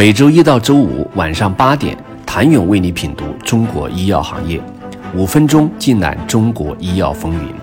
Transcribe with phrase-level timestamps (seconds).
[0.00, 4.58] 每周一到周五晚上八点，谭勇为你品读中国医药行业，
[5.14, 7.54] 五分钟尽览中国医药风云。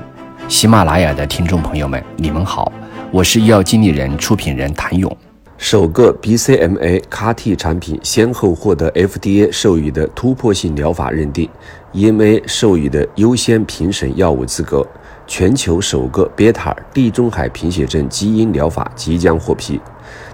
[0.48, 2.72] 喜马拉雅的听众朋友们，你们好，
[3.10, 5.18] 我是医药经理人、出品人谭勇。
[5.58, 11.50] 首个 BCMA CAR-T 产品先后获得 FDA 授予的突破性疗法认定
[11.94, 14.86] ，EMA 授予的优先评审药物资格，
[15.28, 19.80] 全球首个贝塔地中海贫血症基因疗法即将获批。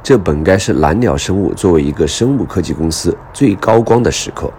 [0.03, 4.51] 这本该是蓝鸟生物作为一个生物科技公司最高光的时刻。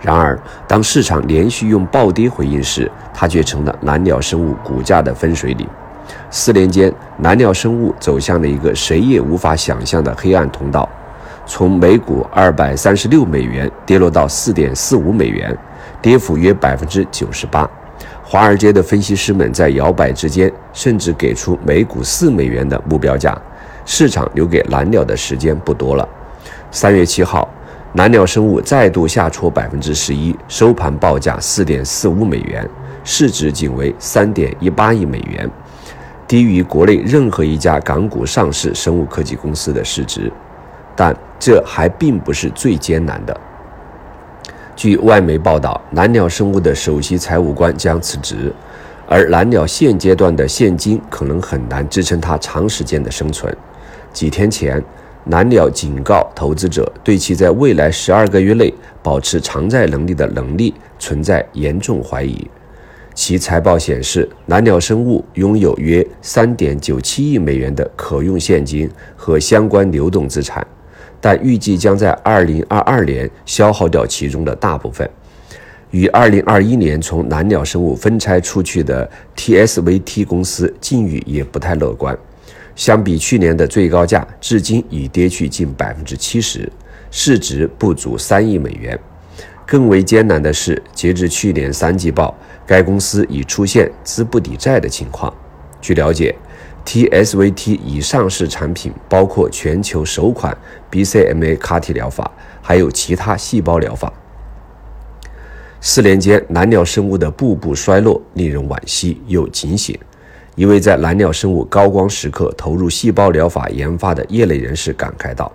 [0.00, 5.66] 然而，当市场连续用暴跌回应时，它却成了蓝鸟生物股价的分水岭。
[6.30, 6.92] 四年间，
[7.22, 10.88] 蓝鸟生物走向了一个谁也无法想象的黑暗通道，
[11.46, 15.56] 从每股二百三十六美元跌落到四点四五美元，
[16.00, 17.68] 跌幅约百分之九十八。
[18.30, 23.34] 华尔街的分析师们在摇摆之间，甚至给出每股四美元的目标价。
[23.86, 26.06] 市场留给蓝鸟的时间不多了。
[26.70, 27.48] 三月七号，
[27.94, 32.68] 蓝鸟生物再度下挫百分之十一，收盘报价四点四五美元，
[33.02, 35.50] 市值仅为三点一八亿美元。
[36.26, 40.30] 低于国内任何一家港股上市生物科技公司的市值，
[40.94, 43.34] 但这还并不是最艰难的。
[44.78, 48.54] 据外媒报道，蓝鸟生物的首席财务官将辞职，
[49.08, 53.52] 而蓝鸟现阶段的现金可能很难支撑它长时间的生存。
[54.12, 54.80] 几天前，
[55.30, 62.48] 蓝鸟警告投资者，对其在未来十二个月内保持偿债能力的能力存在严重怀疑。
[63.12, 70.64] 其财报显示，蓝鸟生物拥有约三点九七亿美元的可用现金和相关流动资产，
[71.20, 75.08] 但预计将在二零二二年消耗掉其中的大部分。
[75.90, 82.16] 与二零二一年从蓝鸟生物分拆出去的 TSVT 公司境遇也不太乐观，
[82.76, 86.70] 相比去年的最高价，至今已跌去近百分之七十，
[87.10, 88.98] 市值不足三亿美元。
[89.66, 92.34] 更为艰难的是，截至去年三季报，
[92.66, 95.32] 该公司已出现资不抵债的情况。
[95.80, 96.34] 据了解
[96.88, 100.56] ，TSVT 已上市产品包括全球首款
[100.90, 102.30] BCMA CAR-T 疗法，
[102.62, 104.10] 还有其他细胞疗法。
[105.82, 109.98] 四年间，蓝鸟生物的步步衰落，令人惋惜又警醒。
[110.54, 115.52] 一位在蓝鸟生物高光时刻投入细胞疗法研发的业内人士感慨道。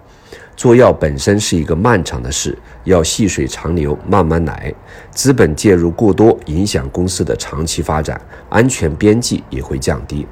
[0.55, 4.71] 做药本身是一个漫长的事，要细水长流，慢慢来。
[5.09, 10.27] 资本介入过多，影响公司的长期发展，安全边际也会降低。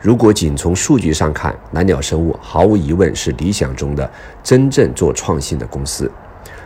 [0.00, 4.08] 如果仅从数据上看，蓝鸟生物毫无疑问是理想中的
[4.42, 6.10] 真正做创新的公司。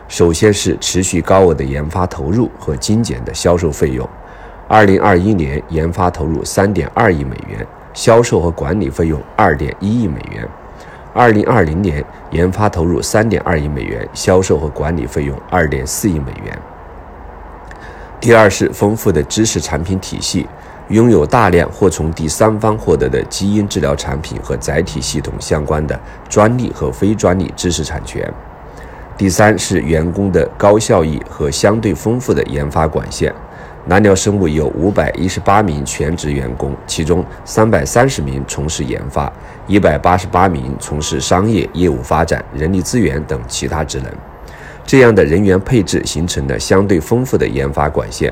[0.07, 4.07] 首先是持续高额的研发投入和精简的销售费用。
[4.67, 10.47] 二零二一年研发投入三点二亿美元，销售和管理费用二点一亿美元。
[11.13, 16.57] 二零二零年研发投入三点二亿美元，销售和管理费用二点四亿美元。
[18.19, 20.47] 第二是丰富的知识产品体系，
[20.91, 25.97] 拥有大量或从第三方获得的基因治疗产品和载体系统相关的
[26.29, 28.31] 专利和非专利知识产权。
[29.17, 33.33] 第三是员工的高效益和相对丰富的研发管线。
[33.87, 39.31] 蓝鸟生物有五百一十八名全职员工，其中三百三十名从事研发，
[39.65, 44.11] 一百八十八名从事商业业务发展、人力资源等其他职能。
[44.85, 48.31] 这样的人员配置形成了相对丰富的研发管线，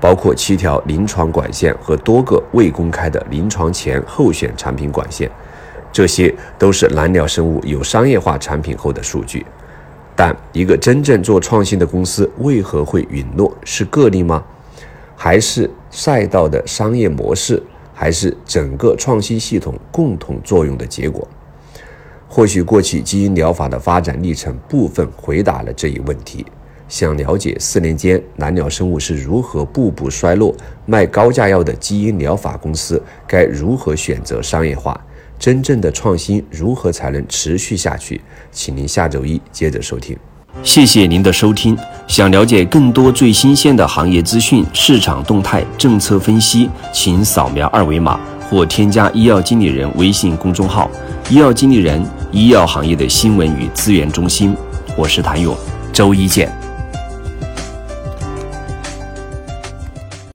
[0.00, 5.30] 包括七条临床管线和多个未公开的临床前候选产品管线。
[5.92, 9.44] 这些都是蓝鸟生物有商业化产品后的数据。
[10.16, 13.52] 但一个真正做创新的公司为何会陨落？
[13.64, 14.42] 是个例吗？
[15.16, 17.62] 还是赛道的商业模式，
[17.92, 21.26] 还是整个创新系统共同作用的结果？
[22.28, 26.46] 或许过去基因疗法的发展历程部分回答了这一问题。
[26.90, 30.52] 想了解四年间蓝鸟生物是如何步步衰落、
[30.86, 35.00] 卖高价药的基因疗法公司该如何选择商业化？
[35.38, 38.20] 真正的创新如何才能持续下去？
[38.50, 40.18] 请您下周一接着收听。
[40.64, 41.78] 谢谢您的收听。
[42.08, 48.18] 想了解更多最新鲜的行业资讯、市场动态、政策分析，请扫描二维码
[48.50, 50.90] 或添加医药经理人微信公众号
[51.30, 54.56] “医药经理人”——医药行业的新闻与资源中心。
[54.96, 55.56] 我是谭勇，
[55.92, 56.49] 周一见。